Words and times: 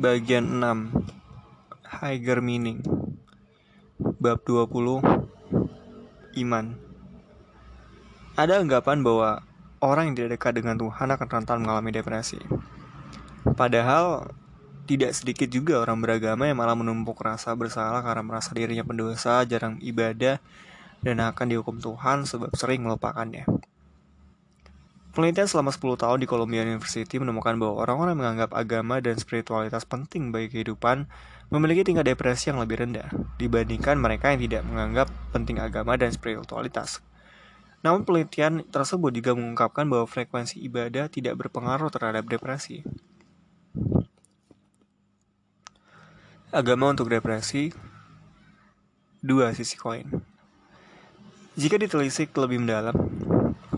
Bagian 0.00 0.64
6 0.64 0.96
Higher 1.84 2.40
Meaning 2.40 2.80
Bab 4.00 4.40
20 4.48 5.04
Iman 6.40 6.72
Ada 8.32 8.64
anggapan 8.64 9.04
bahwa 9.04 9.44
orang 9.84 10.08
yang 10.08 10.16
tidak 10.16 10.40
dekat 10.40 10.56
dengan 10.56 10.80
Tuhan 10.80 11.04
akan 11.04 11.28
rentan 11.28 11.60
mengalami 11.60 11.92
depresi. 11.92 12.40
Padahal 13.52 14.32
tidak 14.88 15.12
sedikit 15.12 15.52
juga 15.52 15.84
orang 15.84 16.00
beragama 16.00 16.48
yang 16.48 16.56
malah 16.56 16.80
menumpuk 16.80 17.20
rasa 17.20 17.52
bersalah 17.52 18.00
karena 18.00 18.24
merasa 18.24 18.56
dirinya 18.56 18.88
pendosa, 18.88 19.44
jarang 19.44 19.76
ibadah, 19.84 20.40
dan 21.04 21.20
akan 21.20 21.44
dihukum 21.44 21.76
Tuhan 21.76 22.24
sebab 22.24 22.56
sering 22.56 22.88
melupakannya. 22.88 23.44
Penelitian 25.10 25.50
selama 25.50 25.74
10 25.74 26.06
tahun 26.06 26.18
di 26.22 26.26
Columbia 26.30 26.62
University 26.62 27.18
menemukan 27.18 27.58
bahwa 27.58 27.82
orang-orang 27.82 28.14
menganggap 28.14 28.54
agama 28.54 29.02
dan 29.02 29.18
spiritualitas 29.18 29.82
penting 29.82 30.30
bagi 30.30 30.46
kehidupan 30.54 31.10
memiliki 31.50 31.82
tingkat 31.82 32.06
depresi 32.06 32.54
yang 32.54 32.62
lebih 32.62 32.78
rendah 32.78 33.10
dibandingkan 33.34 33.98
mereka 33.98 34.30
yang 34.30 34.46
tidak 34.46 34.62
menganggap 34.70 35.10
penting 35.34 35.58
agama 35.58 35.98
dan 35.98 36.14
spiritualitas. 36.14 37.02
Namun 37.82 38.06
penelitian 38.06 38.62
tersebut 38.70 39.10
juga 39.10 39.34
mengungkapkan 39.34 39.82
bahwa 39.90 40.06
frekuensi 40.06 40.62
ibadah 40.62 41.10
tidak 41.10 41.34
berpengaruh 41.42 41.90
terhadap 41.90 42.30
depresi. 42.30 42.86
Agama 46.54 46.94
untuk 46.94 47.10
depresi 47.10 47.74
dua 49.18 49.50
sisi 49.58 49.74
koin. 49.74 50.06
Jika 51.58 51.76
ditelisik 51.82 52.30
lebih 52.38 52.62
mendalam, 52.62 52.94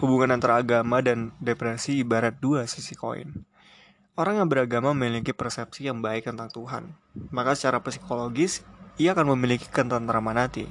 Hubungan 0.03 0.35
antara 0.35 0.59
agama 0.59 0.99
dan 0.99 1.31
depresi 1.39 2.03
ibarat 2.03 2.35
dua 2.43 2.67
sisi 2.67 2.99
koin. 2.99 3.47
Orang 4.19 4.35
yang 4.35 4.51
beragama 4.51 4.91
memiliki 4.91 5.31
persepsi 5.31 5.87
yang 5.87 6.03
baik 6.03 6.27
tentang 6.27 6.51
Tuhan, 6.51 6.91
maka 7.31 7.55
secara 7.55 7.79
psikologis 7.79 8.67
ia 8.99 9.15
akan 9.15 9.39
memiliki 9.39 9.71
ketentraman 9.71 10.43
hati. 10.43 10.67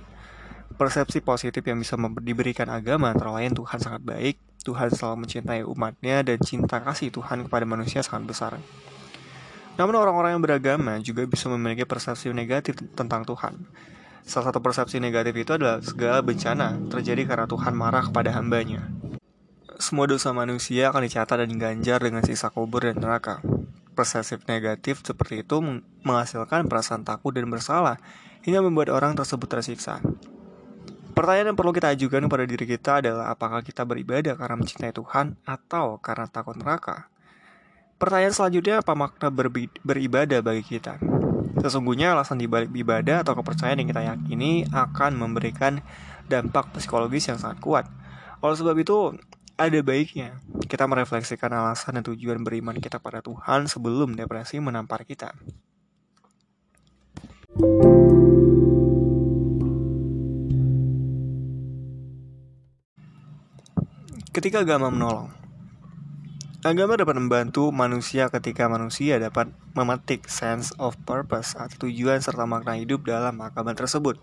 Persepsi 0.75 1.23
positif 1.23 1.63
yang 1.63 1.79
bisa 1.79 1.95
diberikan 2.19 2.67
agama 2.67 3.07
antara 3.07 3.31
lain 3.31 3.55
Tuhan 3.55 3.79
sangat 3.79 4.03
baik, 4.03 4.35
Tuhan 4.67 4.91
selalu 4.91 5.23
mencintai 5.23 5.63
umatnya, 5.63 6.27
dan 6.27 6.35
cinta 6.43 6.83
kasih 6.83 7.15
Tuhan 7.15 7.47
kepada 7.47 7.63
manusia 7.63 8.03
sangat 8.03 8.27
besar. 8.27 8.59
Namun 9.79 9.95
orang-orang 9.95 10.35
yang 10.35 10.43
beragama 10.43 10.99
juga 10.99 11.23
bisa 11.23 11.47
memiliki 11.47 11.87
persepsi 11.87 12.27
negatif 12.35 12.83
tentang 12.99 13.23
Tuhan. 13.23 13.63
Salah 14.27 14.51
satu 14.51 14.59
persepsi 14.59 14.99
negatif 14.99 15.31
itu 15.39 15.55
adalah 15.55 15.79
segala 15.79 16.19
bencana 16.19 16.83
terjadi 16.91 17.23
karena 17.23 17.47
Tuhan 17.47 17.71
marah 17.79 18.11
kepada 18.11 18.35
hambanya 18.35 19.00
semua 19.81 20.05
dosa 20.05 20.29
manusia 20.29 20.93
akan 20.93 21.01
dicatat 21.09 21.41
dan 21.41 21.49
diganjar 21.49 21.97
dengan 21.97 22.21
sisa 22.21 22.53
kubur 22.53 22.85
dan 22.85 23.01
neraka. 23.01 23.41
Persesif 23.97 24.45
negatif 24.45 25.01
seperti 25.01 25.41
itu 25.41 25.57
menghasilkan 26.05 26.69
perasaan 26.69 27.01
takut 27.01 27.33
dan 27.33 27.49
bersalah 27.49 27.97
hingga 28.45 28.61
membuat 28.61 28.93
orang 28.93 29.17
tersebut 29.17 29.49
tersiksa. 29.49 29.99
Pertanyaan 31.11 31.51
yang 31.51 31.59
perlu 31.59 31.75
kita 31.75 31.91
ajukan 31.91 32.23
kepada 32.29 32.45
diri 32.47 32.65
kita 32.69 32.91
adalah 33.03 33.33
apakah 33.33 33.59
kita 33.65 33.83
beribadah 33.83 34.37
karena 34.39 34.55
mencintai 34.61 34.93
Tuhan 34.95 35.35
atau 35.43 35.99
karena 35.99 36.29
takut 36.29 36.55
neraka? 36.55 37.11
Pertanyaan 37.99 38.33
selanjutnya 38.33 38.79
apa 38.79 38.93
makna 38.95 39.27
beribadah 39.83 40.39
bagi 40.39 40.63
kita? 40.63 40.97
Sesungguhnya 41.59 42.15
alasan 42.15 42.39
dibalik 42.39 42.71
ibadah 42.71 43.21
atau 43.21 43.37
kepercayaan 43.37 43.83
yang 43.83 43.89
kita 43.91 44.01
yakini 44.07 44.65
akan 44.71 45.19
memberikan 45.19 45.83
dampak 46.31 46.71
psikologis 46.73 47.27
yang 47.27 47.37
sangat 47.37 47.59
kuat. 47.59 47.85
Oleh 48.41 48.57
sebab 48.57 48.73
itu, 48.79 49.13
ada 49.61 49.77
baiknya 49.85 50.41
kita 50.65 50.89
merefleksikan 50.89 51.53
alasan 51.53 52.01
dan 52.01 52.03
tujuan 52.09 52.41
beriman 52.41 52.73
kita 52.81 52.97
pada 52.97 53.21
Tuhan 53.21 53.69
sebelum 53.69 54.17
depresi 54.17 54.57
menampar 54.57 55.05
kita. 55.05 55.37
Ketika 64.33 64.65
agama 64.65 64.89
menolong, 64.89 65.29
agama 66.65 66.97
dapat 66.97 67.21
membantu 67.21 67.69
manusia 67.69 68.33
ketika 68.33 68.65
manusia 68.65 69.21
dapat 69.21 69.53
memetik 69.77 70.25
sense 70.25 70.73
of 70.81 70.97
purpose 71.05 71.53
atau 71.53 71.85
tujuan 71.85 72.17
serta 72.17 72.49
makna 72.49 72.81
hidup 72.81 73.05
dalam 73.05 73.37
agama 73.45 73.77
tersebut. 73.77 74.17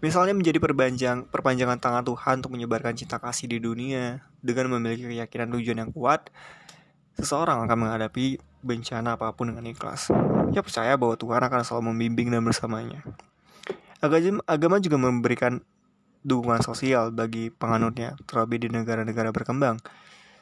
Misalnya 0.00 0.32
menjadi 0.32 0.56
perpanjang, 0.56 1.28
perpanjangan 1.28 1.76
tangan 1.76 2.04
Tuhan 2.08 2.34
untuk 2.40 2.56
menyebarkan 2.56 2.96
cinta 2.96 3.20
kasih 3.20 3.52
di 3.52 3.60
dunia 3.60 4.24
dengan 4.40 4.72
memiliki 4.72 5.04
keyakinan 5.04 5.52
tujuan 5.52 5.84
yang 5.84 5.92
kuat, 5.92 6.32
seseorang 7.20 7.60
akan 7.68 7.76
menghadapi 7.76 8.40
bencana 8.64 9.20
apa 9.20 9.28
pun 9.36 9.52
dengan 9.52 9.68
ikhlas. 9.68 10.08
Ia 10.56 10.64
percaya 10.64 10.96
bahwa 10.96 11.20
Tuhan 11.20 11.44
akan 11.44 11.60
selalu 11.68 11.92
membimbing 11.92 12.32
dan 12.32 12.40
bersamanya. 12.40 13.04
Agama 14.48 14.80
juga 14.80 14.96
memberikan 14.96 15.60
dukungan 16.24 16.64
sosial 16.64 17.12
bagi 17.12 17.52
penganutnya, 17.52 18.16
terlebih 18.24 18.64
di 18.64 18.68
negara-negara 18.72 19.32
berkembang. 19.36 19.76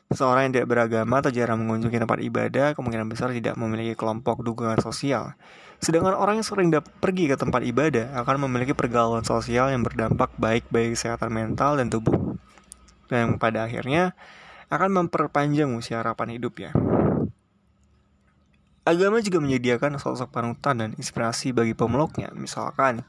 Seseorang 0.08 0.48
yang 0.48 0.52
tidak 0.56 0.68
beragama 0.72 1.20
atau 1.20 1.28
jarang 1.28 1.60
mengunjungi 1.60 2.00
tempat 2.00 2.24
ibadah 2.24 2.72
kemungkinan 2.72 3.12
besar 3.12 3.28
tidak 3.36 3.60
memiliki 3.60 3.92
kelompok 3.92 4.40
dukungan 4.40 4.80
sosial. 4.80 5.36
Sedangkan 5.84 6.16
orang 6.16 6.40
yang 6.40 6.46
sering 6.48 6.72
pergi 6.72 7.28
ke 7.28 7.36
tempat 7.36 7.60
ibadah 7.60 8.16
akan 8.16 8.48
memiliki 8.48 8.72
pergaulan 8.72 9.28
sosial 9.28 9.68
yang 9.68 9.84
berdampak 9.84 10.32
baik 10.40 10.64
bagi 10.72 10.96
kesehatan 10.96 11.28
mental 11.28 11.76
dan 11.76 11.92
tubuh. 11.92 12.40
Dan 13.12 13.36
pada 13.36 13.68
akhirnya 13.68 14.16
akan 14.72 15.04
memperpanjang 15.04 15.68
usia 15.76 16.00
harapan 16.00 16.40
hidupnya. 16.40 16.72
Agama 18.88 19.20
juga 19.20 19.44
menyediakan 19.44 20.00
sosok 20.00 20.32
panutan 20.32 20.80
dan 20.80 20.90
inspirasi 20.96 21.52
bagi 21.52 21.76
pemeluknya. 21.76 22.32
Misalkan, 22.32 23.04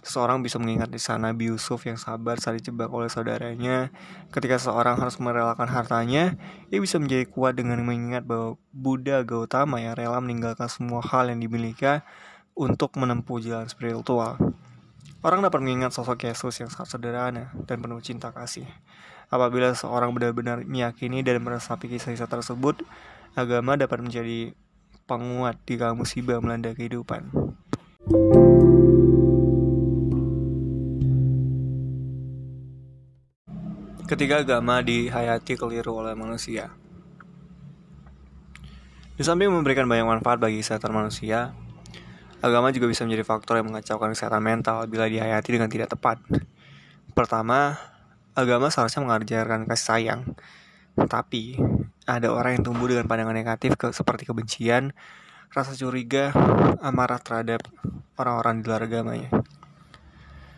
Seseorang 0.00 0.40
bisa 0.40 0.56
mengingat 0.56 0.88
di 0.88 0.96
sana 0.96 1.36
Yusuf 1.36 1.84
yang 1.84 2.00
sabar 2.00 2.40
saat 2.40 2.56
dijebak 2.56 2.88
oleh 2.88 3.12
saudaranya. 3.12 3.92
Ketika 4.32 4.56
seseorang 4.56 4.96
harus 4.96 5.20
merelakan 5.20 5.68
hartanya, 5.68 6.40
ia 6.72 6.78
bisa 6.80 6.96
menjadi 6.96 7.28
kuat 7.28 7.60
dengan 7.60 7.84
mengingat 7.84 8.24
bahwa 8.24 8.56
Buddha 8.72 9.20
Gautama 9.20 9.76
yang 9.80 9.92
rela 9.92 10.16
meninggalkan 10.24 10.72
semua 10.72 11.04
hal 11.04 11.28
yang 11.28 11.44
dimiliki 11.44 12.00
untuk 12.56 12.96
menempuh 12.96 13.44
jalan 13.44 13.68
spiritual. 13.68 14.40
Orang 15.20 15.44
dapat 15.44 15.60
mengingat 15.60 15.92
sosok 15.92 16.32
Yesus 16.32 16.64
yang 16.64 16.72
sangat 16.72 16.96
sederhana 16.96 17.52
dan 17.68 17.84
penuh 17.84 18.00
cinta 18.00 18.32
kasih. 18.32 18.64
Apabila 19.28 19.76
seorang 19.76 20.16
benar-benar 20.16 20.64
meyakini 20.64 21.20
dan 21.20 21.44
meresapi 21.44 21.92
kisah-kisah 21.92 22.24
tersebut, 22.24 22.80
agama 23.36 23.76
dapat 23.76 24.00
menjadi 24.00 24.56
penguat 25.04 25.60
di 25.68 25.76
musibah 25.92 26.40
melanda 26.40 26.72
kehidupan. 26.72 27.49
Ketika 34.10 34.42
agama 34.42 34.82
dihayati 34.82 35.54
keliru 35.54 36.02
oleh 36.02 36.18
manusia. 36.18 36.74
Di 39.14 39.22
samping 39.22 39.54
memberikan 39.54 39.86
banyak 39.86 40.02
manfaat 40.02 40.42
bagi 40.42 40.58
kesehatan 40.58 40.90
manusia, 40.90 41.54
agama 42.42 42.74
juga 42.74 42.90
bisa 42.90 43.06
menjadi 43.06 43.22
faktor 43.22 43.62
yang 43.62 43.70
mengacaukan 43.70 44.10
kesehatan 44.10 44.42
mental 44.42 44.82
bila 44.90 45.06
dihayati 45.06 45.54
dengan 45.54 45.70
tidak 45.70 45.94
tepat. 45.94 46.18
Pertama, 47.14 47.78
agama 48.34 48.66
seharusnya 48.74 49.06
mengajarkan 49.06 49.70
kasih 49.70 49.86
sayang. 49.86 50.20
Tapi, 50.98 51.62
ada 52.02 52.34
orang 52.34 52.58
yang 52.58 52.66
tumbuh 52.66 52.90
dengan 52.90 53.06
pandangan 53.06 53.38
negatif 53.38 53.78
ke, 53.78 53.94
seperti 53.94 54.26
kebencian, 54.26 54.90
rasa 55.54 55.78
curiga, 55.78 56.34
amarah 56.82 57.22
terhadap 57.22 57.62
orang-orang 58.18 58.58
di 58.58 58.64
luar 58.66 58.90
agamanya. 58.90 59.30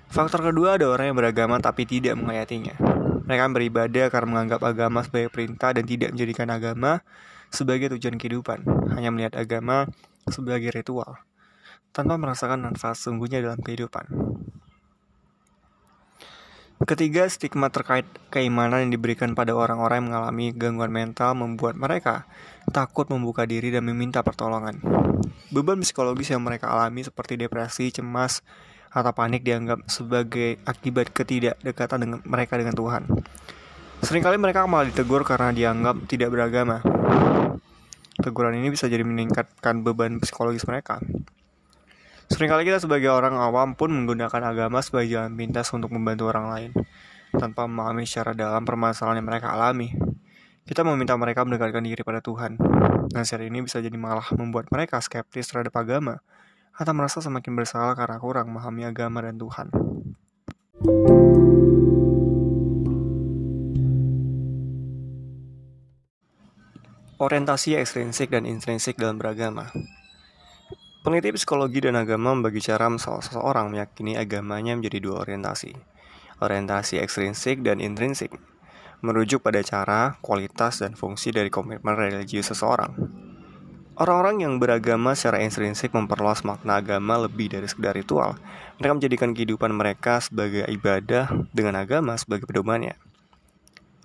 Faktor 0.09 0.41
kedua 0.41 0.81
ada 0.81 0.89
orang 0.89 1.13
yang 1.13 1.21
beragama 1.21 1.61
tapi 1.61 1.85
tidak 1.85 2.17
menghayatinya. 2.17 3.02
Mereka 3.33 3.49
beribadah 3.49 4.13
karena 4.13 4.29
menganggap 4.29 4.61
agama 4.61 5.01
sebagai 5.01 5.33
perintah 5.33 5.73
dan 5.73 5.89
tidak 5.89 6.13
menjadikan 6.13 6.53
agama 6.53 7.01
sebagai 7.49 7.97
tujuan 7.97 8.21
kehidupan, 8.21 8.61
hanya 8.93 9.09
melihat 9.09 9.41
agama 9.41 9.89
sebagai 10.29 10.69
ritual, 10.69 11.17
tanpa 11.97 12.21
merasakan 12.21 12.61
manfaat 12.61 13.01
sungguhnya 13.01 13.41
dalam 13.41 13.57
kehidupan. 13.65 14.05
Ketiga, 16.85 17.25
stigma 17.25 17.73
terkait 17.73 18.05
keimanan 18.29 18.85
yang 18.85 18.93
diberikan 18.93 19.33
pada 19.33 19.57
orang-orang 19.57 20.05
yang 20.05 20.09
mengalami 20.13 20.47
gangguan 20.53 20.93
mental 20.93 21.33
membuat 21.33 21.73
mereka 21.73 22.29
takut 22.69 23.09
membuka 23.09 23.49
diri 23.49 23.73
dan 23.73 23.89
meminta 23.89 24.21
pertolongan. 24.21 24.77
Beban 25.49 25.81
psikologis 25.81 26.37
yang 26.37 26.45
mereka 26.45 26.69
alami 26.69 27.01
seperti 27.01 27.41
depresi, 27.41 27.89
cemas, 27.97 28.45
atau 28.93 29.13
panik 29.17 29.41
dianggap 29.41 29.89
sebagai 29.89 30.61
akibat 30.69 31.09
ketidakdekatan 31.17 31.99
dengan 32.05 32.19
mereka 32.29 32.61
dengan 32.61 32.77
Tuhan. 32.77 33.09
Seringkali 34.05 34.37
mereka 34.37 34.69
malah 34.69 34.93
ditegur 34.93 35.25
karena 35.25 35.49
dianggap 35.51 36.05
tidak 36.05 36.29
beragama. 36.29 36.85
Teguran 38.21 38.61
ini 38.61 38.69
bisa 38.69 38.87
jadi 38.87 39.01
meningkatkan 39.01 39.81
beban 39.81 40.21
psikologis 40.21 40.69
mereka. 40.69 41.01
Seringkali 42.29 42.69
kita 42.69 42.81
sebagai 42.85 43.09
orang 43.09 43.37
awam 43.41 43.73
pun 43.73 43.93
menggunakan 43.93 44.43
agama 44.53 44.85
sebagai 44.85 45.09
jalan 45.09 45.33
pintas 45.37 45.69
untuk 45.73 45.93
membantu 45.93 46.29
orang 46.29 46.47
lain, 46.49 46.71
tanpa 47.33 47.65
memahami 47.65 48.05
secara 48.05 48.37
dalam 48.37 48.65
permasalahan 48.65 49.21
yang 49.25 49.29
mereka 49.29 49.53
alami. 49.53 49.93
kita 50.63 50.87
meminta 50.87 51.19
mereka 51.19 51.43
mendekatkan 51.43 51.83
diri 51.83 52.07
pada 52.07 52.23
Tuhan. 52.23 52.55
Nasihat 53.11 53.43
ini 53.43 53.67
bisa 53.67 53.83
jadi 53.83 53.99
malah 53.99 54.31
membuat 54.39 54.71
mereka 54.71 55.03
skeptis 55.03 55.51
terhadap 55.51 55.75
agama 55.75 56.23
atau 56.77 56.93
merasa 56.97 57.21
semakin 57.21 57.53
bersalah 57.53 57.93
karena 57.93 58.17
kurang 58.17 58.53
memahami 58.53 58.89
agama 58.89 59.21
dan 59.21 59.37
Tuhan. 59.37 59.69
Orientasi 67.23 67.79
ekstrinsik 67.79 68.35
dan 68.35 68.49
intrinsik 68.49 68.99
dalam 68.99 69.17
beragama. 69.21 69.71
Peneliti 71.07 71.39
psikologi 71.39 71.83
dan 71.83 71.95
agama 71.95 72.35
membagi 72.35 72.59
cara 72.63 72.91
salah 72.99 73.23
seseorang 73.23 73.71
meyakini 73.71 74.19
agamanya 74.19 74.75
menjadi 74.75 74.99
dua 74.99 75.23
orientasi. 75.23 75.71
Orientasi 76.43 76.99
ekstrinsik 76.99 77.63
dan 77.63 77.79
intrinsik 77.79 78.35
merujuk 79.03 79.43
pada 79.43 79.59
cara, 79.67 80.15
kualitas, 80.23 80.79
dan 80.79 80.95
fungsi 80.95 81.35
dari 81.35 81.51
komitmen 81.51 81.99
religius 81.99 82.55
seseorang. 82.55 82.95
Orang-orang 83.93 84.41
yang 84.41 84.57
beragama 84.57 85.13
secara 85.13 85.45
intrinsik 85.45 85.93
memperluas 85.93 86.49
makna 86.49 86.81
agama 86.81 87.21
lebih 87.29 87.53
dari 87.53 87.69
sekedar 87.69 87.93
ritual. 87.93 88.41
Mereka 88.81 88.93
menjadikan 88.97 89.37
kehidupan 89.37 89.69
mereka 89.69 90.17
sebagai 90.17 90.65
ibadah 90.65 91.29
dengan 91.53 91.77
agama 91.77 92.17
sebagai 92.17 92.49
pedomannya. 92.49 92.97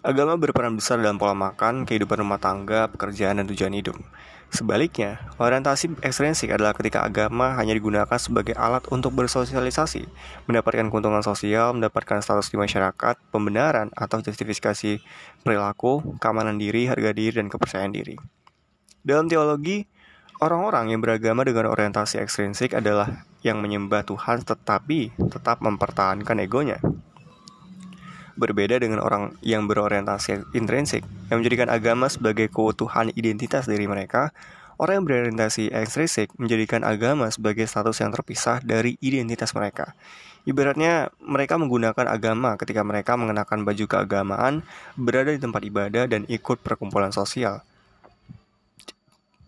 Agama 0.03 0.35
berperan 0.35 0.75
besar 0.75 0.99
dalam 0.99 1.15
pola 1.15 1.31
makan, 1.31 1.87
kehidupan 1.87 2.19
rumah 2.19 2.35
tangga, 2.35 2.91
pekerjaan, 2.91 3.39
dan 3.39 3.47
tujuan 3.47 3.71
hidup. 3.79 3.95
Sebaliknya, 4.47 5.23
orientasi 5.39 5.99
ekstrinsik 6.03 6.51
adalah 6.51 6.75
ketika 6.75 7.03
agama 7.03 7.55
hanya 7.55 7.75
digunakan 7.75 8.15
sebagai 8.19 8.55
alat 8.59 8.83
untuk 8.91 9.15
bersosialisasi, 9.15 10.03
mendapatkan 10.47 10.87
keuntungan 10.87 11.23
sosial, 11.23 11.75
mendapatkan 11.75 12.19
status 12.23 12.51
di 12.51 12.59
masyarakat, 12.59 13.19
pembenaran, 13.31 13.91
atau 13.95 14.19
justifikasi 14.19 14.99
perilaku, 15.47 16.15
keamanan 16.19 16.59
diri, 16.59 16.87
harga 16.87 17.11
diri, 17.11 17.39
dan 17.39 17.47
kepercayaan 17.51 17.91
diri. 17.91 18.36
Dalam 19.05 19.29
teologi, 19.29 19.85
orang-orang 20.41 20.93
yang 20.93 21.01
beragama 21.01 21.45
dengan 21.45 21.69
orientasi 21.69 22.21
ekstrinsik 22.21 22.77
adalah 22.77 23.25
yang 23.45 23.61
menyembah 23.61 24.05
Tuhan 24.05 24.41
tetapi 24.41 25.13
tetap 25.29 25.61
mempertahankan 25.61 26.37
egonya. 26.41 26.81
Berbeda 28.37 28.77
dengan 28.77 29.01
orang 29.01 29.33
yang 29.41 29.65
berorientasi 29.65 30.53
intrinsik, 30.53 31.01
yang 31.33 31.41
menjadikan 31.41 31.73
agama 31.73 32.05
sebagai 32.05 32.53
keutuhan 32.53 33.09
identitas 33.17 33.65
diri 33.65 33.89
mereka, 33.89 34.29
orang 34.77 35.01
yang 35.01 35.05
berorientasi 35.09 35.73
ekstrinsik 35.73 36.29
menjadikan 36.37 36.85
agama 36.85 37.33
sebagai 37.33 37.65
status 37.65 37.97
yang 37.97 38.13
terpisah 38.13 38.61
dari 38.61 38.93
identitas 39.01 39.57
mereka. 39.57 39.97
Ibaratnya, 40.47 41.11
mereka 41.19 41.59
menggunakan 41.59 42.07
agama 42.07 42.55
ketika 42.55 42.79
mereka 42.85 43.19
mengenakan 43.19 43.67
baju 43.67 43.85
keagamaan, 43.89 44.63
berada 44.95 45.33
di 45.33 45.41
tempat 45.41 45.59
ibadah, 45.65 46.07
dan 46.07 46.23
ikut 46.31 46.63
perkumpulan 46.63 47.11
sosial. 47.11 47.65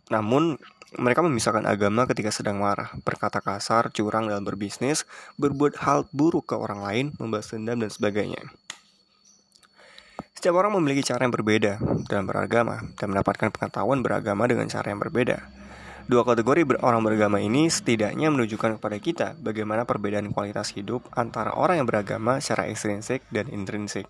Namun, 0.10 0.58
mereka 0.98 1.22
memisahkan 1.22 1.70
agama 1.70 2.10
ketika 2.10 2.34
sedang 2.34 2.58
marah, 2.58 2.90
berkata 3.06 3.38
kasar, 3.46 3.94
curang 3.94 4.26
dalam 4.26 4.42
berbisnis, 4.42 5.06
berbuat 5.38 5.78
hal 5.86 6.10
buruk 6.10 6.50
ke 6.50 6.56
orang 6.58 6.82
lain, 6.82 7.06
membalas 7.22 7.54
dendam, 7.54 7.78
dan 7.78 7.94
sebagainya. 7.94 8.42
Setiap 10.34 10.56
orang 10.56 10.74
memiliki 10.74 11.04
cara 11.04 11.28
yang 11.28 11.36
berbeda 11.36 11.78
dalam 12.08 12.26
beragama 12.26 12.80
dan 12.98 13.12
mendapatkan 13.12 13.52
pengetahuan 13.54 14.00
beragama 14.02 14.48
dengan 14.48 14.66
cara 14.72 14.90
yang 14.90 14.98
berbeda. 15.04 15.46
Dua 16.10 16.26
kategori 16.26 16.66
ber 16.66 16.82
orang 16.82 17.06
beragama 17.06 17.38
ini 17.38 17.70
setidaknya 17.70 18.34
menunjukkan 18.34 18.82
kepada 18.82 18.98
kita 18.98 19.28
bagaimana 19.38 19.86
perbedaan 19.86 20.34
kualitas 20.34 20.74
hidup 20.74 21.06
antara 21.14 21.54
orang 21.54 21.84
yang 21.84 21.88
beragama 21.92 22.42
secara 22.42 22.66
ekstrinsik 22.66 23.22
dan 23.30 23.46
intrinsik. 23.54 24.10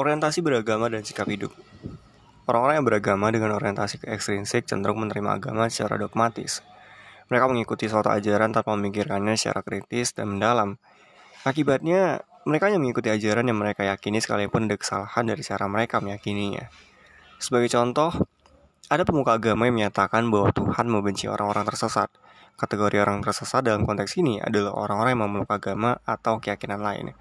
Orientasi 0.00 0.40
beragama 0.40 0.88
dan 0.88 1.04
sikap 1.04 1.28
hidup. 1.28 1.52
Orang-orang 2.48 2.80
yang 2.80 2.88
beragama 2.88 3.28
dengan 3.28 3.52
orientasi 3.52 4.00
ekstrinsik 4.08 4.64
cenderung 4.64 4.96
menerima 4.96 5.36
agama 5.36 5.68
secara 5.68 6.00
dogmatis. 6.00 6.64
Mereka 7.28 7.44
mengikuti 7.52 7.84
suatu 7.84 8.08
ajaran 8.08 8.48
tanpa 8.48 8.72
memikirkannya 8.80 9.36
secara 9.36 9.60
kritis 9.60 10.16
dan 10.16 10.32
mendalam. 10.32 10.80
Akibatnya, 11.44 12.24
mereka 12.48 12.72
hanya 12.72 12.80
mengikuti 12.80 13.12
ajaran 13.12 13.44
yang 13.44 13.60
mereka 13.60 13.84
yakini 13.84 14.24
sekalipun 14.24 14.72
ada 14.72 14.80
kesalahan 14.80 15.24
dari 15.28 15.44
cara 15.44 15.68
mereka 15.68 16.00
meyakininya. 16.00 16.72
Sebagai 17.36 17.68
contoh, 17.68 18.24
ada 18.88 19.04
pemuka 19.04 19.36
agama 19.36 19.68
yang 19.68 19.84
menyatakan 19.84 20.32
bahwa 20.32 20.48
Tuhan 20.48 20.88
membenci 20.88 21.28
orang-orang 21.28 21.68
tersesat. 21.68 22.08
Kategori 22.56 23.04
orang 23.04 23.20
tersesat 23.20 23.68
dalam 23.68 23.84
konteks 23.84 24.16
ini 24.16 24.40
adalah 24.40 24.72
orang-orang 24.80 25.12
yang 25.12 25.22
memeluk 25.28 25.52
agama 25.52 26.00
atau 26.08 26.40
keyakinan 26.40 26.80
lain. 26.80 27.12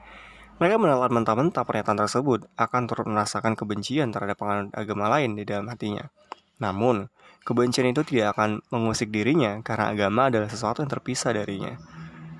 Mereka 0.59 0.75
menelan 0.75 1.07
mentah-mentah 1.15 1.63
pernyataan 1.63 2.03
tersebut 2.03 2.43
akan 2.59 2.81
turut 2.83 3.07
merasakan 3.07 3.55
kebencian 3.55 4.11
terhadap 4.11 4.43
penganut 4.43 4.75
agama 4.75 5.07
lain 5.07 5.39
di 5.39 5.47
dalam 5.47 5.71
hatinya. 5.71 6.11
Namun, 6.59 7.07
kebencian 7.47 7.87
itu 7.87 8.03
tidak 8.03 8.35
akan 8.35 8.59
mengusik 8.67 9.07
dirinya 9.07 9.55
karena 9.63 9.87
agama 9.87 10.27
adalah 10.27 10.51
sesuatu 10.51 10.83
yang 10.83 10.91
terpisah 10.91 11.31
darinya. 11.31 11.79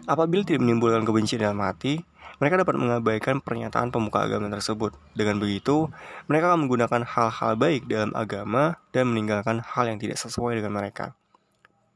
Apabila 0.04 0.44
tidak 0.44 0.68
menimbulkan 0.68 1.08
kebencian 1.08 1.48
dalam 1.48 1.64
hati, 1.64 2.04
mereka 2.44 2.60
dapat 2.60 2.76
mengabaikan 2.76 3.40
pernyataan 3.40 3.88
pemuka 3.88 4.28
agama 4.28 4.52
tersebut. 4.52 4.92
Dengan 5.16 5.40
begitu, 5.40 5.88
mereka 6.28 6.52
akan 6.52 6.68
menggunakan 6.68 7.08
hal-hal 7.08 7.56
baik 7.56 7.88
dalam 7.88 8.12
agama 8.12 8.84
dan 8.92 9.16
meninggalkan 9.16 9.64
hal 9.64 9.88
yang 9.88 9.96
tidak 9.96 10.20
sesuai 10.20 10.60
dengan 10.60 10.76
mereka. 10.76 11.16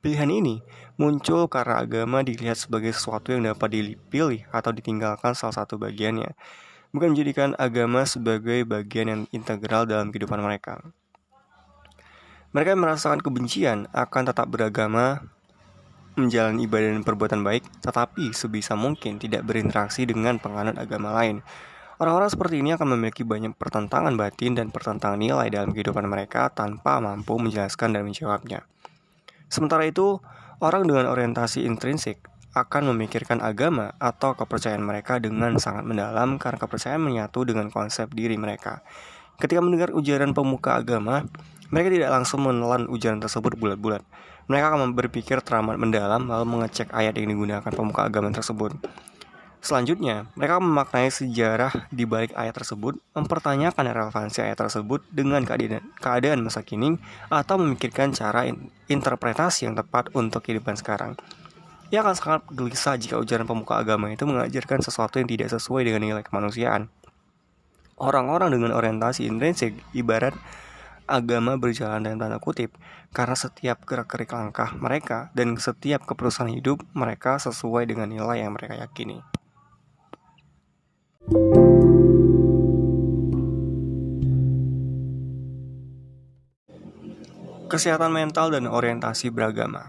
Pilihan 0.04 0.28
ini 0.28 0.60
muncul 1.00 1.48
karena 1.48 1.80
agama 1.80 2.28
dilihat 2.28 2.60
sebagai 2.60 2.92
sesuatu 2.92 3.32
yang 3.32 3.48
dapat 3.48 3.72
dipilih 3.72 4.44
atau 4.52 4.76
ditinggalkan 4.76 5.32
salah 5.32 5.64
satu 5.64 5.80
bagiannya, 5.80 6.36
bukan 6.92 7.16
menjadikan 7.16 7.56
agama 7.56 8.04
sebagai 8.04 8.68
bagian 8.68 9.08
yang 9.08 9.22
integral 9.32 9.88
dalam 9.88 10.12
kehidupan 10.12 10.44
mereka. 10.44 10.84
Mereka 12.52 12.76
merasakan 12.76 13.24
kebencian 13.24 13.88
akan 13.96 14.24
tetap 14.28 14.52
beragama, 14.52 15.24
menjalani 16.20 16.68
ibadah 16.68 17.00
dan 17.00 17.08
perbuatan 17.08 17.40
baik, 17.40 17.64
tetapi 17.80 18.36
sebisa 18.36 18.76
mungkin 18.76 19.24
tidak 19.24 19.48
berinteraksi 19.48 20.04
dengan 20.04 20.36
penganut 20.36 20.76
agama 20.84 21.16
lain. 21.16 21.40
Orang-orang 21.96 22.28
seperti 22.28 22.60
ini 22.60 22.76
akan 22.76 23.00
memiliki 23.00 23.24
banyak 23.24 23.56
pertentangan 23.56 24.12
batin 24.20 24.60
dan 24.60 24.68
pertentangan 24.68 25.16
nilai 25.16 25.48
dalam 25.48 25.72
kehidupan 25.72 26.04
mereka 26.12 26.52
tanpa 26.52 27.00
mampu 27.00 27.40
menjelaskan 27.40 27.96
dan 27.96 28.04
menjawabnya. 28.04 28.68
Sementara 29.54 29.86
itu, 29.86 30.18
orang 30.66 30.90
dengan 30.90 31.06
orientasi 31.06 31.62
intrinsik 31.70 32.26
akan 32.58 32.90
memikirkan 32.90 33.38
agama 33.38 33.94
atau 34.02 34.34
kepercayaan 34.34 34.82
mereka 34.82 35.22
dengan 35.22 35.62
sangat 35.62 35.86
mendalam 35.86 36.42
karena 36.42 36.58
kepercayaan 36.58 36.98
menyatu 36.98 37.46
dengan 37.46 37.70
konsep 37.70 38.10
diri 38.18 38.34
mereka. 38.34 38.82
Ketika 39.38 39.62
mendengar 39.62 39.94
ujaran 39.94 40.34
pemuka 40.34 40.82
agama, 40.82 41.30
mereka 41.70 41.94
tidak 41.94 42.10
langsung 42.18 42.50
menelan 42.50 42.90
ujaran 42.90 43.22
tersebut 43.22 43.54
bulat-bulat. 43.54 44.02
Mereka 44.50 44.66
akan 44.74 44.98
berpikir 44.98 45.38
teramat 45.46 45.78
mendalam 45.78 46.26
lalu 46.26 46.46
mengecek 46.50 46.90
ayat 46.90 47.14
yang 47.22 47.30
digunakan 47.30 47.70
pemuka 47.70 48.10
agama 48.10 48.34
tersebut. 48.34 48.74
Selanjutnya, 49.64 50.28
mereka 50.36 50.60
memaknai 50.60 51.08
sejarah 51.08 51.88
di 51.88 52.04
balik 52.04 52.36
ayat 52.36 52.52
tersebut, 52.52 53.00
mempertanyakan 53.16 53.96
relevansi 53.96 54.44
ayat 54.44 54.60
tersebut 54.60 55.08
dengan 55.08 55.40
keadaan, 55.48 55.88
keadaan 56.04 56.44
masa 56.44 56.68
kini, 56.68 57.00
atau 57.32 57.56
memikirkan 57.56 58.12
cara 58.12 58.44
in, 58.44 58.68
interpretasi 58.92 59.64
yang 59.72 59.80
tepat 59.80 60.12
untuk 60.20 60.44
kehidupan 60.44 60.76
sekarang. 60.76 61.16
Ia 61.96 62.04
akan 62.04 62.12
sangat 62.12 62.42
gelisah 62.52 63.00
jika 63.00 63.16
ujaran 63.16 63.48
pemuka 63.48 63.80
agama 63.80 64.12
itu 64.12 64.28
mengajarkan 64.28 64.84
sesuatu 64.84 65.24
yang 65.24 65.32
tidak 65.32 65.48
sesuai 65.56 65.88
dengan 65.88 66.12
nilai 66.12 66.24
kemanusiaan. 66.28 66.92
Orang-orang 67.96 68.52
dengan 68.52 68.76
orientasi 68.76 69.24
intrinsik 69.32 69.80
ibarat 69.96 70.36
agama 71.08 71.56
berjalan 71.56 72.04
dalam 72.04 72.20
tanda 72.20 72.40
kutip 72.44 72.76
karena 73.16 73.38
setiap 73.40 73.88
gerak-gerik 73.88 74.34
langkah 74.36 74.76
mereka 74.76 75.32
dan 75.32 75.56
setiap 75.56 76.04
keputusan 76.04 76.52
hidup 76.52 76.84
mereka 76.92 77.40
sesuai 77.40 77.88
dengan 77.88 78.12
nilai 78.12 78.44
yang 78.44 78.52
mereka 78.52 78.76
yakini. 78.76 79.24
Kesehatan 81.24 81.40
mental 88.12 88.52
dan 88.52 88.68
orientasi 88.68 89.32
beragama. 89.32 89.88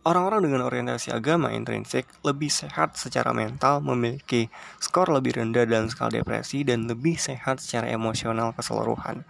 Orang-orang 0.00 0.48
dengan 0.48 0.64
orientasi 0.64 1.12
agama 1.12 1.52
intrinsik 1.52 2.08
lebih 2.24 2.48
sehat 2.48 2.96
secara 2.96 3.36
mental, 3.36 3.84
memiliki 3.84 4.48
skor 4.80 5.12
lebih 5.12 5.36
rendah 5.36 5.68
dalam 5.68 5.92
skala 5.92 6.24
depresi, 6.24 6.64
dan 6.64 6.88
lebih 6.88 7.20
sehat 7.20 7.60
secara 7.60 7.92
emosional 7.92 8.56
keseluruhan. 8.56 9.28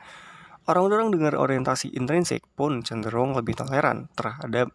Orang-orang 0.70 1.10
dengan 1.10 1.34
orientasi 1.34 1.90
intrinsik 1.98 2.46
pun 2.54 2.86
cenderung 2.86 3.34
lebih 3.34 3.58
toleran 3.58 4.06
terhadap 4.14 4.70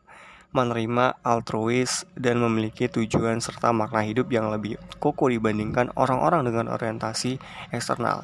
menerima 0.56 1.20
altruis 1.20 2.08
dan 2.16 2.40
memiliki 2.40 2.88
tujuan 2.88 3.44
serta 3.44 3.76
makna 3.76 4.08
hidup 4.08 4.32
yang 4.32 4.48
lebih 4.48 4.80
kokoh 5.04 5.28
dibandingkan 5.28 5.92
orang-orang 6.00 6.48
dengan 6.48 6.72
orientasi 6.72 7.36
eksternal. 7.76 8.24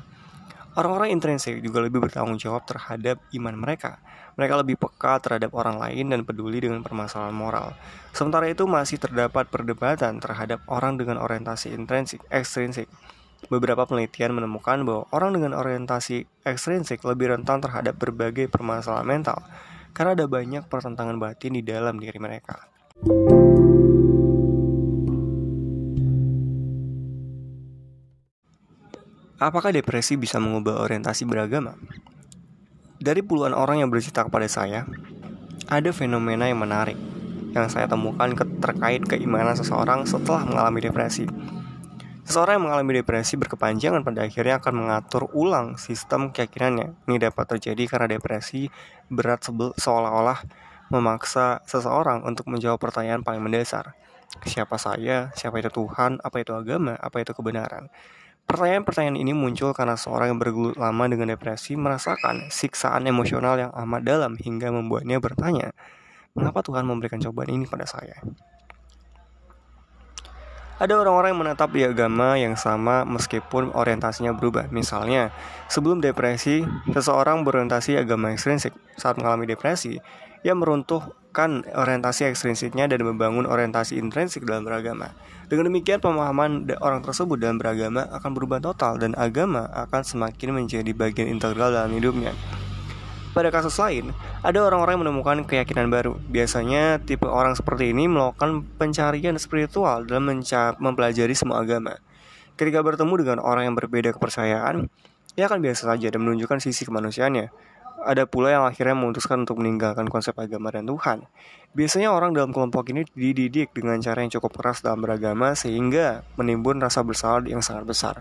Orang-orang 0.72 1.12
intrinsik 1.12 1.60
juga 1.60 1.84
lebih 1.84 2.00
bertanggung 2.00 2.40
jawab 2.40 2.64
terhadap 2.64 3.20
iman 3.36 3.56
mereka. 3.60 4.00
Mereka 4.40 4.64
lebih 4.64 4.80
peka 4.80 5.20
terhadap 5.20 5.52
orang 5.52 5.76
lain 5.76 6.16
dan 6.16 6.24
peduli 6.24 6.64
dengan 6.64 6.80
permasalahan 6.80 7.36
moral. 7.36 7.76
Sementara 8.16 8.48
itu 8.48 8.64
masih 8.64 8.96
terdapat 8.96 9.52
perdebatan 9.52 10.24
terhadap 10.24 10.64
orang 10.72 10.96
dengan 10.96 11.20
orientasi 11.20 11.76
intrinsik, 11.76 12.24
ekstrinsik. 12.32 12.88
Beberapa 13.52 13.84
penelitian 13.84 14.32
menemukan 14.32 14.80
bahwa 14.88 15.04
orang 15.12 15.36
dengan 15.36 15.60
orientasi 15.60 16.24
ekstrinsik 16.48 17.04
lebih 17.04 17.36
rentan 17.36 17.60
terhadap 17.60 18.00
berbagai 18.00 18.48
permasalahan 18.48 19.04
mental 19.04 19.44
karena 19.92 20.16
ada 20.16 20.26
banyak 20.28 20.68
pertentangan 20.68 21.20
batin 21.20 21.56
di 21.56 21.64
dalam 21.64 22.00
diri 22.00 22.20
mereka. 22.20 22.68
Apakah 29.42 29.74
depresi 29.74 30.22
bisa 30.22 30.38
mengubah 30.38 30.86
orientasi 30.86 31.26
beragama? 31.26 31.74
Dari 33.02 33.26
puluhan 33.26 33.58
orang 33.58 33.82
yang 33.82 33.90
bercerita 33.90 34.22
kepada 34.22 34.46
saya, 34.46 34.86
ada 35.66 35.90
fenomena 35.90 36.46
yang 36.46 36.62
menarik 36.62 36.94
yang 37.52 37.68
saya 37.68 37.90
temukan 37.90 38.32
terkait 38.62 39.04
keimanan 39.04 39.58
seseorang 39.58 40.08
setelah 40.08 40.46
mengalami 40.48 40.86
depresi. 40.86 41.26
Seseorang 42.32 42.64
yang 42.64 42.72
mengalami 42.72 43.04
depresi 43.04 43.36
berkepanjangan 43.36 44.08
pada 44.08 44.24
akhirnya 44.24 44.64
akan 44.64 44.72
mengatur 44.72 45.28
ulang 45.36 45.76
sistem 45.76 46.32
keyakinannya. 46.32 46.96
Ini 47.04 47.28
dapat 47.28 47.60
terjadi 47.60 47.84
karena 47.92 48.08
depresi 48.16 48.72
berat 49.12 49.44
seolah-olah 49.52 50.40
memaksa 50.96 51.60
seseorang 51.68 52.24
untuk 52.24 52.48
menjawab 52.48 52.80
pertanyaan 52.80 53.20
paling 53.20 53.44
mendasar. 53.44 54.00
Siapa 54.48 54.80
saya? 54.80 55.36
Siapa 55.36 55.60
itu 55.60 55.68
Tuhan? 55.76 56.24
Apa 56.24 56.40
itu 56.40 56.56
agama? 56.56 56.96
Apa 57.04 57.20
itu 57.20 57.36
kebenaran? 57.36 57.92
Pertanyaan-pertanyaan 58.48 59.20
ini 59.20 59.36
muncul 59.36 59.76
karena 59.76 60.00
seorang 60.00 60.32
yang 60.32 60.40
bergelut 60.40 60.80
lama 60.80 61.04
dengan 61.12 61.36
depresi 61.36 61.76
merasakan 61.76 62.48
siksaan 62.48 63.12
emosional 63.12 63.60
yang 63.60 63.76
amat 63.76 64.08
dalam 64.08 64.40
hingga 64.40 64.72
membuatnya 64.72 65.20
bertanya, 65.20 65.76
mengapa 66.32 66.64
Tuhan 66.64 66.88
memberikan 66.88 67.20
cobaan 67.20 67.52
ini 67.52 67.68
pada 67.68 67.84
saya? 67.84 68.24
Ada 70.82 70.98
orang-orang 70.98 71.38
yang 71.38 71.54
di 71.78 71.82
agama 71.86 72.42
yang 72.42 72.58
sama 72.58 73.06
meskipun 73.06 73.70
orientasinya 73.70 74.34
berubah. 74.34 74.66
Misalnya, 74.74 75.30
sebelum 75.70 76.02
depresi, 76.02 76.66
seseorang 76.90 77.46
berorientasi 77.46 78.02
agama 78.02 78.34
ekstrinsik. 78.34 78.74
Saat 78.98 79.22
mengalami 79.22 79.46
depresi, 79.46 80.02
ia 80.42 80.58
meruntuhkan 80.58 81.70
orientasi 81.70 82.26
ekstrinsiknya 82.26 82.90
dan 82.90 83.06
membangun 83.06 83.46
orientasi 83.46 84.02
intrinsik 84.02 84.42
dalam 84.42 84.66
beragama. 84.66 85.14
Dengan 85.54 85.70
demikian, 85.70 86.02
pemahaman 86.02 86.66
orang 86.82 87.06
tersebut 87.06 87.38
dalam 87.38 87.62
beragama 87.62 88.10
akan 88.18 88.32
berubah 88.34 88.58
total 88.58 88.98
dan 88.98 89.14
agama 89.22 89.70
akan 89.86 90.02
semakin 90.02 90.66
menjadi 90.66 90.98
bagian 90.98 91.30
integral 91.30 91.70
dalam 91.70 91.94
hidupnya. 91.94 92.34
Pada 93.32 93.48
kasus 93.48 93.80
lain, 93.80 94.12
ada 94.44 94.60
orang-orang 94.60 95.00
yang 95.00 95.04
menemukan 95.08 95.38
keyakinan 95.48 95.88
baru. 95.88 96.20
Biasanya, 96.28 97.00
tipe 97.00 97.24
orang 97.24 97.56
seperti 97.56 97.96
ini 97.96 98.12
melakukan 98.12 98.68
pencarian 98.76 99.40
spiritual 99.40 100.04
dalam 100.04 100.44
mempelajari 100.84 101.32
semua 101.32 101.64
agama. 101.64 101.96
Ketika 102.60 102.84
bertemu 102.84 103.14
dengan 103.24 103.40
orang 103.40 103.72
yang 103.72 103.76
berbeda 103.80 104.12
kepercayaan, 104.20 104.92
ia 105.40 105.48
akan 105.48 105.64
biasa 105.64 105.88
saja 105.96 106.12
dan 106.12 106.20
menunjukkan 106.28 106.60
sisi 106.60 106.84
kemanusiaannya 106.84 107.72
ada 108.02 108.26
pula 108.26 108.50
yang 108.50 108.66
akhirnya 108.66 108.98
memutuskan 108.98 109.46
untuk 109.46 109.62
meninggalkan 109.62 110.10
konsep 110.10 110.34
agama 110.38 110.74
dan 110.74 110.90
Tuhan. 110.90 111.30
Biasanya 111.72 112.12
orang 112.12 112.36
dalam 112.36 112.52
kelompok 112.52 112.90
ini 112.92 113.08
dididik 113.14 113.72
dengan 113.72 114.02
cara 114.02 114.26
yang 114.26 114.34
cukup 114.34 114.58
keras 114.60 114.84
dalam 114.84 115.00
beragama 115.00 115.56
sehingga 115.56 116.26
menimbun 116.36 116.82
rasa 116.82 117.06
bersalah 117.06 117.46
yang 117.48 117.64
sangat 117.64 117.88
besar. 117.88 118.16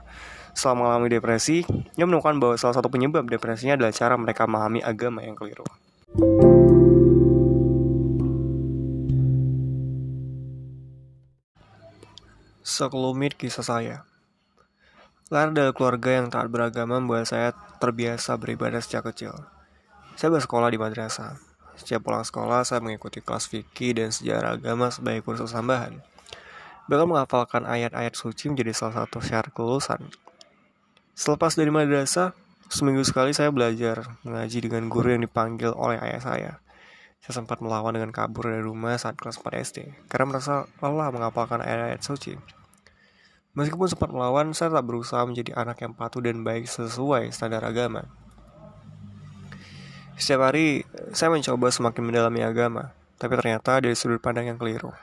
Setelah 0.53 0.77
mengalami 0.77 1.09
depresi, 1.13 1.63
ia 1.95 2.05
menemukan 2.05 2.37
bahwa 2.39 2.55
salah 2.59 2.77
satu 2.77 2.91
penyebab 2.91 3.27
depresinya 3.27 3.79
adalah 3.79 3.93
cara 3.95 4.15
mereka 4.19 4.45
memahami 4.45 4.81
agama 4.83 5.23
yang 5.23 5.39
keliru. 5.39 5.67
Sekelumit 12.61 13.35
kisah 13.35 13.67
saya 13.67 14.11
Lahir 15.31 15.55
dari 15.55 15.71
keluarga 15.71 16.19
yang 16.19 16.27
taat 16.27 16.51
beragama 16.51 16.99
membuat 16.99 17.31
saya 17.31 17.55
terbiasa 17.79 18.35
beribadah 18.35 18.83
sejak 18.83 19.15
kecil. 19.15 19.31
Saya 20.19 20.35
bersekolah 20.35 20.75
di 20.75 20.79
madrasah. 20.83 21.39
Setiap 21.79 22.03
pulang 22.03 22.27
sekolah, 22.27 22.67
saya 22.67 22.83
mengikuti 22.83 23.23
kelas 23.23 23.47
fikih 23.47 23.95
dan 23.95 24.11
sejarah 24.11 24.59
agama 24.59 24.91
sebagai 24.91 25.23
kursus 25.23 25.55
tambahan. 25.55 26.03
Bahkan 26.91 27.07
menghafalkan 27.07 27.63
ayat-ayat 27.63 28.19
suci 28.19 28.51
menjadi 28.51 28.75
salah 28.75 29.07
satu 29.07 29.23
syarat 29.23 29.55
kelulusan. 29.55 30.11
Selepas 31.21 31.53
dari 31.53 31.69
madrasah, 31.69 32.33
seminggu 32.73 33.05
sekali 33.05 33.37
saya 33.37 33.53
belajar 33.53 34.17
mengaji 34.25 34.65
dengan 34.65 34.89
guru 34.89 35.13
yang 35.13 35.21
dipanggil 35.21 35.77
oleh 35.77 36.01
ayah 36.01 36.17
saya. 36.17 36.53
Saya 37.21 37.45
sempat 37.45 37.61
melawan 37.61 37.93
dengan 37.93 38.09
kabur 38.09 38.49
dari 38.49 38.65
rumah 38.65 38.97
saat 38.97 39.21
kelas 39.21 39.37
4 39.37 39.53
SD, 39.69 39.79
karena 40.09 40.33
merasa 40.33 40.65
lelah 40.81 41.13
menghafalkan 41.13 41.61
ayat-ayat 41.61 42.01
suci. 42.01 42.41
Meskipun 43.53 43.93
sempat 43.93 44.09
melawan, 44.09 44.57
saya 44.57 44.73
tak 44.73 44.89
berusaha 44.89 45.21
menjadi 45.29 45.61
anak 45.61 45.85
yang 45.85 45.93
patuh 45.93 46.25
dan 46.25 46.41
baik 46.41 46.65
sesuai 46.65 47.29
standar 47.37 47.69
agama. 47.69 48.09
Setiap 50.17 50.49
hari, 50.49 50.89
saya 51.13 51.29
mencoba 51.29 51.69
semakin 51.69 52.01
mendalami 52.01 52.41
agama, 52.49 52.97
tapi 53.21 53.37
ternyata 53.37 53.77
dari 53.77 53.93
sudut 53.93 54.25
pandang 54.25 54.49
yang 54.49 54.57
keliru. 54.57 54.97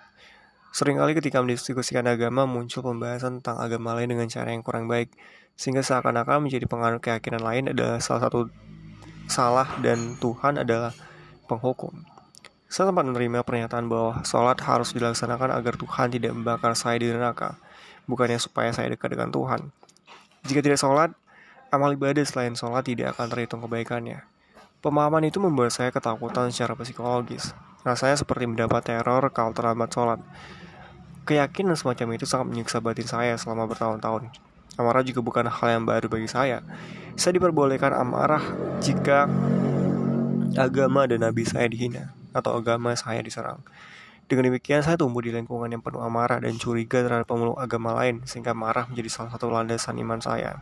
Seringkali 0.78 1.18
ketika 1.18 1.42
mendiskusikan 1.42 2.06
agama, 2.06 2.46
muncul 2.46 2.86
pembahasan 2.86 3.42
tentang 3.42 3.58
agama 3.58 3.98
lain 3.98 4.14
dengan 4.14 4.30
cara 4.30 4.54
yang 4.54 4.62
kurang 4.62 4.86
baik, 4.86 5.10
sehingga 5.58 5.82
seakan-akan 5.82 6.46
menjadi 6.46 6.70
pengaruh 6.70 7.02
keyakinan 7.02 7.42
lain 7.42 7.74
adalah 7.74 7.98
salah 7.98 8.30
satu 8.30 8.46
salah 9.26 9.66
dan 9.82 10.22
Tuhan 10.22 10.62
adalah 10.62 10.94
penghukum. 11.50 12.06
Saya 12.70 12.94
sempat 12.94 13.10
menerima 13.10 13.42
pernyataan 13.42 13.90
bahwa 13.90 14.22
sholat 14.22 14.62
harus 14.62 14.94
dilaksanakan 14.94 15.50
agar 15.50 15.82
Tuhan 15.82 16.14
tidak 16.14 16.38
membakar 16.38 16.78
saya 16.78 17.02
di 17.02 17.10
neraka, 17.10 17.58
bukannya 18.06 18.38
supaya 18.38 18.70
saya 18.70 18.94
dekat 18.94 19.18
dengan 19.18 19.34
Tuhan. 19.34 19.74
Jika 20.46 20.62
tidak 20.62 20.78
sholat, 20.78 21.10
amal 21.74 21.98
ibadah 21.98 22.22
selain 22.22 22.54
sholat 22.54 22.86
tidak 22.86 23.18
akan 23.18 23.34
terhitung 23.34 23.66
kebaikannya. 23.66 24.22
Pemahaman 24.86 25.26
itu 25.26 25.42
membuat 25.42 25.74
saya 25.74 25.90
ketakutan 25.90 26.54
secara 26.54 26.78
psikologis. 26.78 27.58
Rasanya 27.82 28.22
seperti 28.22 28.46
mendapat 28.46 28.86
teror 28.86 29.26
kalau 29.34 29.58
terlambat 29.58 29.90
sholat. 29.90 30.22
Keyakinan 31.28 31.76
semacam 31.76 32.16
itu 32.16 32.24
sangat 32.24 32.48
menyiksa 32.48 32.80
batin 32.80 33.04
saya 33.04 33.36
selama 33.36 33.68
bertahun-tahun. 33.68 34.32
Amarah 34.80 35.04
juga 35.04 35.20
bukan 35.20 35.52
hal 35.52 35.68
yang 35.76 35.84
baru 35.84 36.08
bagi 36.08 36.32
saya. 36.32 36.64
Saya 37.20 37.36
diperbolehkan 37.36 37.92
amarah 37.92 38.40
jika 38.80 39.28
agama 40.56 41.04
dan 41.04 41.28
nabi 41.28 41.44
saya 41.44 41.68
dihina 41.68 42.16
atau 42.32 42.56
agama 42.56 42.96
saya 42.96 43.20
diserang. 43.20 43.60
Dengan 44.28 44.52
demikian, 44.52 44.84
saya 44.84 44.96
tumbuh 44.96 45.20
di 45.24 45.36
lingkungan 45.36 45.72
yang 45.72 45.84
penuh 45.84 46.00
amarah 46.04 46.44
dan 46.44 46.56
curiga 46.56 47.00
terhadap 47.00 47.28
pemeluk 47.28 47.56
agama 47.60 47.96
lain, 47.96 48.24
sehingga 48.28 48.52
marah 48.52 48.84
menjadi 48.88 49.08
salah 49.08 49.32
satu 49.32 49.48
landasan 49.48 49.96
iman 50.04 50.20
saya. 50.20 50.60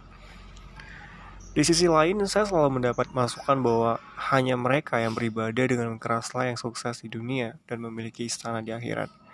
Di 1.57 1.65
sisi 1.65 1.89
lain, 1.89 2.22
saya 2.29 2.45
selalu 2.45 2.77
mendapat 2.77 3.10
masukan 3.13 3.57
bahwa 3.65 3.98
hanya 4.29 4.53
mereka 4.53 5.01
yang 5.01 5.17
beribadah 5.17 5.65
dengan 5.65 5.98
keraslah 5.98 6.50
yang 6.50 6.62
sukses 6.62 7.01
di 7.01 7.10
dunia 7.10 7.57
dan 7.65 7.81
memiliki 7.81 8.29
istana 8.29 8.62
di 8.62 8.69
akhirat. 8.69 9.25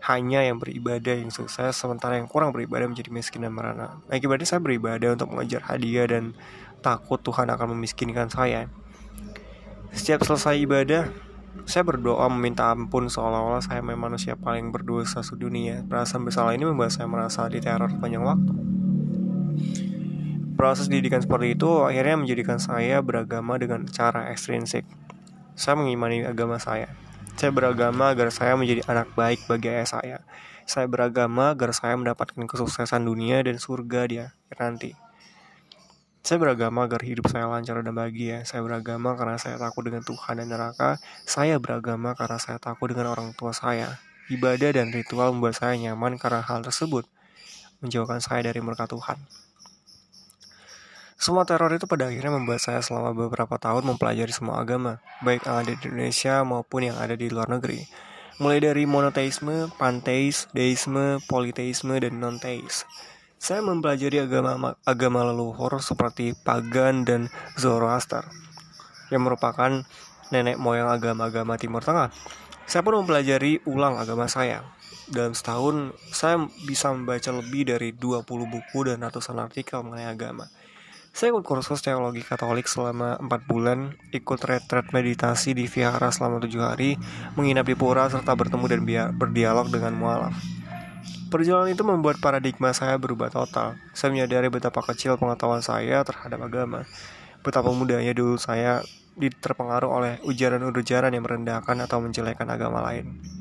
Hanya 0.00 0.40
yang 0.40 0.56
beribadah 0.56 1.12
yang 1.12 1.28
sukses, 1.28 1.76
sementara 1.76 2.16
yang 2.16 2.24
kurang 2.24 2.56
beribadah 2.56 2.88
menjadi 2.88 3.12
miskin 3.12 3.44
dan 3.44 3.52
merana. 3.52 4.00
Akibatnya 4.08 4.48
saya 4.48 4.60
beribadah 4.64 5.12
untuk 5.12 5.28
mengejar 5.32 5.60
hadiah 5.68 6.08
dan 6.08 6.32
takut 6.80 7.20
Tuhan 7.20 7.52
akan 7.52 7.76
memiskinkan 7.76 8.32
saya. 8.32 8.72
Setiap 9.92 10.24
selesai 10.24 10.56
ibadah, 10.64 11.12
saya 11.66 11.82
berdoa 11.82 12.30
meminta 12.30 12.70
ampun 12.70 13.10
seolah-olah 13.10 13.60
saya 13.60 13.82
memang 13.82 14.14
manusia 14.14 14.38
paling 14.38 14.72
berdosa 14.72 15.20
sedunia. 15.20 15.82
Perasaan 15.84 16.24
bersalah 16.24 16.54
ini 16.54 16.64
membuat 16.64 16.94
saya 16.94 17.10
merasa 17.10 17.44
diteror 17.50 17.90
panjang 17.98 18.22
waktu. 18.22 18.54
Proses 20.54 20.92
didikan 20.92 21.24
seperti 21.24 21.56
itu 21.56 21.70
akhirnya 21.82 22.20
menjadikan 22.20 22.60
saya 22.60 23.00
beragama 23.00 23.56
dengan 23.56 23.88
cara 23.88 24.28
ekstrinsik. 24.28 24.84
Saya 25.56 25.76
mengimani 25.76 26.24
agama 26.24 26.60
saya. 26.60 26.92
Saya 27.40 27.56
beragama 27.56 28.12
agar 28.12 28.28
saya 28.28 28.52
menjadi 28.52 28.84
anak 28.84 29.16
baik 29.16 29.48
bagi 29.48 29.72
ayah 29.72 29.88
saya. 29.88 30.18
Saya 30.68 30.84
beragama 30.84 31.56
agar 31.56 31.72
saya 31.72 31.96
mendapatkan 31.96 32.36
kesuksesan 32.44 33.00
dunia 33.00 33.40
dan 33.40 33.56
surga 33.56 34.00
dia 34.04 34.26
nanti. 34.60 34.92
Saya 36.20 36.36
beragama 36.36 36.84
agar 36.84 37.00
hidup 37.00 37.32
saya 37.32 37.48
lancar 37.48 37.80
dan 37.80 37.96
bahagia. 37.96 38.44
Saya 38.44 38.60
beragama 38.60 39.16
karena 39.16 39.40
saya 39.40 39.56
takut 39.56 39.88
dengan 39.88 40.04
Tuhan 40.04 40.36
dan 40.36 40.52
neraka. 40.52 41.00
Saya 41.24 41.56
beragama 41.56 42.12
karena 42.12 42.36
saya 42.36 42.60
takut 42.60 42.92
dengan 42.92 43.08
orang 43.08 43.32
tua 43.32 43.56
saya. 43.56 43.96
Ibadah 44.28 44.76
dan 44.76 44.92
ritual 44.92 45.32
membuat 45.32 45.56
saya 45.56 45.80
nyaman 45.80 46.20
karena 46.20 46.44
hal 46.44 46.60
tersebut 46.60 47.08
menjauhkan 47.80 48.20
saya 48.20 48.52
dari 48.52 48.60
murka 48.60 48.84
Tuhan. 48.84 49.16
Semua 51.20 51.44
teror 51.44 51.68
itu 51.76 51.84
pada 51.84 52.08
akhirnya 52.08 52.32
membuat 52.32 52.64
saya 52.64 52.80
selama 52.80 53.12
beberapa 53.12 53.60
tahun 53.60 53.84
mempelajari 53.92 54.32
semua 54.32 54.64
agama, 54.64 55.04
baik 55.20 55.44
yang 55.44 55.56
ada 55.60 55.72
di 55.76 55.84
Indonesia 55.84 56.40
maupun 56.48 56.88
yang 56.88 56.96
ada 56.96 57.12
di 57.12 57.28
luar 57.28 57.52
negeri. 57.52 57.84
Mulai 58.40 58.64
dari 58.64 58.88
monoteisme, 58.88 59.68
panteis, 59.76 60.48
deisme, 60.56 61.20
politeisme, 61.28 61.92
dan 62.00 62.24
non-teis. 62.24 62.88
Saya 63.36 63.60
mempelajari 63.60 64.16
agama 64.24 64.80
agama 64.88 65.20
leluhur 65.28 65.76
seperti 65.84 66.32
Pagan 66.40 67.04
dan 67.04 67.28
Zoroaster 67.60 68.24
yang 69.12 69.20
merupakan 69.20 69.84
nenek 70.32 70.56
moyang 70.56 70.88
agama-agama 70.88 71.60
Timur 71.60 71.84
Tengah. 71.84 72.08
Saya 72.64 72.80
pun 72.80 72.96
mempelajari 72.96 73.60
ulang 73.68 74.00
agama 74.00 74.24
saya. 74.24 74.64
Dalam 75.04 75.36
setahun, 75.36 75.92
saya 76.16 76.48
bisa 76.64 76.88
membaca 76.96 77.28
lebih 77.28 77.76
dari 77.76 77.92
20 77.92 78.24
buku 78.24 78.88
dan 78.88 79.04
ratusan 79.04 79.36
artikel 79.36 79.84
mengenai 79.84 80.08
agama. 80.08 80.48
Saya 81.10 81.34
ikut 81.34 81.42
kursus 81.42 81.82
teologi 81.82 82.22
Katolik 82.22 82.70
selama 82.70 83.18
4 83.18 83.50
bulan, 83.50 83.98
ikut 84.14 84.40
retret 84.46 84.94
meditasi 84.94 85.52
di 85.52 85.66
vihara 85.66 86.08
selama 86.14 86.38
7 86.38 86.54
hari, 86.62 86.94
menginap 87.34 87.66
di 87.66 87.74
pura 87.74 88.06
serta 88.06 88.32
bertemu 88.38 88.64
dan 88.70 88.80
berdialog 89.18 89.66
dengan 89.68 89.92
mualaf. 89.98 90.32
Perjalanan 91.30 91.70
itu 91.70 91.86
membuat 91.86 92.18
paradigma 92.18 92.74
saya 92.74 92.98
berubah 92.98 93.30
total. 93.30 93.78
Saya 93.94 94.10
menyadari 94.10 94.50
betapa 94.50 94.82
kecil 94.82 95.14
pengetahuan 95.14 95.62
saya 95.62 96.02
terhadap 96.02 96.42
agama. 96.42 96.82
Betapa 97.46 97.70
mudahnya 97.70 98.10
dulu 98.14 98.34
saya 98.34 98.82
terpengaruh 99.18 99.90
oleh 99.90 100.12
ujaran-ujaran 100.26 101.14
yang 101.14 101.22
merendahkan 101.26 101.76
atau 101.86 102.02
menjelekkan 102.02 102.50
agama 102.50 102.82
lain. 102.82 103.39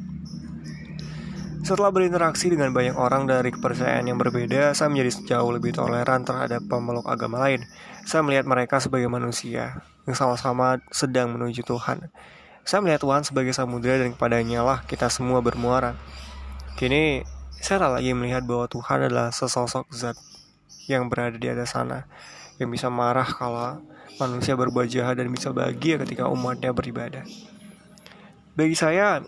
Setelah 1.69 1.93
berinteraksi 1.93 2.49
dengan 2.49 2.73
banyak 2.73 2.97
orang 2.97 3.29
dari 3.29 3.53
kepercayaan 3.53 4.09
yang 4.09 4.17
berbeda, 4.17 4.73
saya 4.73 4.89
menjadi 4.89 5.37
jauh 5.37 5.53
lebih 5.53 5.77
toleran 5.77 6.25
terhadap 6.25 6.65
pemeluk 6.65 7.05
agama 7.05 7.45
lain. 7.45 7.61
Saya 8.09 8.25
melihat 8.25 8.49
mereka 8.49 8.81
sebagai 8.81 9.05
manusia 9.05 9.85
yang 10.09 10.17
sama-sama 10.17 10.81
sedang 10.89 11.29
menuju 11.37 11.61
Tuhan. 11.61 12.09
Saya 12.65 12.81
melihat 12.81 13.05
Tuhan 13.05 13.21
sebagai 13.21 13.53
samudera 13.53 14.01
dan 14.01 14.17
kepadanya 14.17 14.65
lah 14.65 14.81
kita 14.89 15.13
semua 15.13 15.45
bermuara. 15.45 15.93
Kini 16.73 17.21
saya 17.61 17.85
tak 17.85 18.01
lagi 18.01 18.17
melihat 18.17 18.49
bahwa 18.49 18.65
Tuhan 18.65 19.05
adalah 19.05 19.29
sesosok 19.29 19.93
zat 19.93 20.17
yang 20.89 21.05
berada 21.05 21.37
di 21.37 21.53
atas 21.53 21.77
sana, 21.77 22.09
yang 22.57 22.73
bisa 22.73 22.89
marah 22.89 23.29
kalau 23.29 23.77
manusia 24.17 24.57
berbuat 24.57 24.89
jahat 24.89 25.21
dan 25.21 25.29
bisa 25.29 25.53
bahagia 25.53 26.01
ketika 26.01 26.33
umatnya 26.33 26.73
beribadah. 26.73 27.29
Bagi 28.57 28.73
saya, 28.73 29.21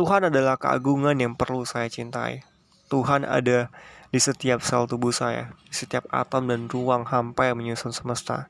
Tuhan 0.00 0.32
adalah 0.32 0.56
keagungan 0.56 1.12
yang 1.20 1.36
perlu 1.36 1.68
saya 1.68 1.84
cintai. 1.92 2.40
Tuhan 2.88 3.20
ada 3.20 3.68
di 4.08 4.16
setiap 4.16 4.64
sel 4.64 4.88
tubuh 4.88 5.12
saya, 5.12 5.52
di 5.68 5.76
setiap 5.76 6.08
atom 6.08 6.48
dan 6.48 6.72
ruang 6.72 7.04
hampa 7.04 7.52
yang 7.52 7.60
menyusun 7.60 7.92
semesta. 7.92 8.48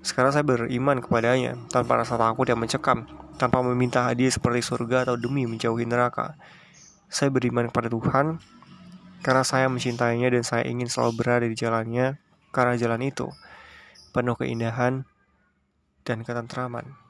Sekarang 0.00 0.32
saya 0.32 0.48
beriman 0.48 1.04
kepadanya 1.04 1.60
tanpa 1.68 2.00
rasa 2.00 2.16
takut 2.16 2.48
yang 2.48 2.56
mencekam, 2.56 3.04
tanpa 3.36 3.60
meminta 3.60 4.08
hadiah 4.08 4.32
seperti 4.32 4.64
surga 4.64 5.04
atau 5.04 5.20
demi 5.20 5.44
menjauhi 5.44 5.84
neraka. 5.84 6.40
Saya 7.12 7.28
beriman 7.28 7.68
kepada 7.68 7.92
Tuhan 7.92 8.40
karena 9.20 9.44
saya 9.44 9.68
mencintainya 9.68 10.32
dan 10.32 10.40
saya 10.40 10.64
ingin 10.64 10.88
selalu 10.88 11.20
berada 11.20 11.44
di 11.44 11.52
jalannya 11.52 12.16
karena 12.56 12.80
jalan 12.80 13.04
itu 13.04 13.28
penuh 14.16 14.40
keindahan 14.40 15.04
dan 16.08 16.24
ketentraman. 16.24 17.05